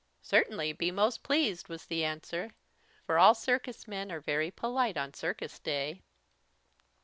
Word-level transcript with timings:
"Certainly, 0.23 0.73
be 0.73 0.89
most 0.89 1.21
pleased," 1.21 1.69
was 1.69 1.85
the 1.85 2.03
answer, 2.03 2.53
for 3.05 3.19
all 3.19 3.35
circus 3.35 3.87
men 3.87 4.11
are 4.11 4.19
very 4.19 4.49
polite 4.49 4.97
on 4.97 5.13
Circus 5.13 5.59
Day. 5.59 6.01